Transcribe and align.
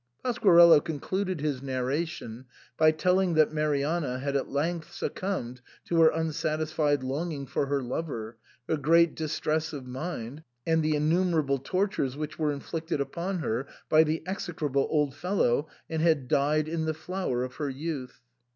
Pasquarello 0.23 0.79
concluded 0.81 1.41
his 1.41 1.61
narration 1.61 2.45
by 2.75 2.89
telling 2.89 3.35
that 3.35 3.53
Marianna 3.53 4.17
had 4.17 4.35
at 4.35 4.49
length 4.49 4.91
succumbed 4.91 5.61
to 5.85 6.01
her 6.01 6.09
unsatisfied 6.11 7.03
longing 7.03 7.45
for 7.45 7.67
her 7.67 7.83
lover, 7.83 8.39
her 8.67 8.77
great 8.77 9.13
distress 9.13 9.73
of 9.73 9.85
mind, 9.85 10.41
and 10.65 10.81
the 10.81 10.95
innumerable 10.95 11.59
tortures 11.59 12.17
which 12.17 12.39
were 12.39 12.51
inflicted 12.51 12.99
upon 12.99 13.37
her 13.41 13.67
by 13.89 14.03
the 14.03 14.23
execrable 14.25 14.87
old 14.89 15.13
fellow, 15.13 15.67
and 15.87 16.01
had 16.01 16.27
died 16.27 16.67
in 16.67 16.85
the 16.85 16.95
flower 16.95 17.43
of 17.43 17.57
her 17.57 17.69
youth. 17.69 18.21